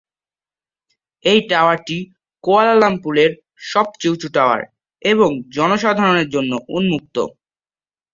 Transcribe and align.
এই 1.25 1.39
টাওয়ারটি 1.49 1.97
কুয়ালালামপুরের 2.43 3.31
সবচেয়ে 3.65 4.13
উঁচু 4.13 4.27
টাওয়ার 4.33 4.61
এবং 5.01 5.29
জনসাধারণের 5.49 6.27
জন্য 6.29 6.51
উন্মুক্ত। 6.69 7.17